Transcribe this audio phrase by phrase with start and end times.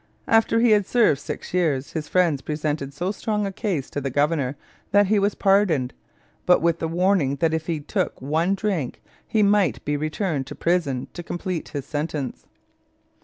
[0.27, 4.09] After he had served six years his friends presented so strong a case to the
[4.09, 4.55] governor
[4.89, 5.93] that he was pardoned,
[6.47, 10.55] but with the warning that if he took one drink he might be returned to
[10.55, 12.47] prison to complete his sentence.